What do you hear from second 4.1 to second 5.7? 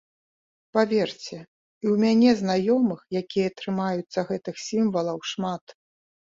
гэтых сімвалаў, шмат.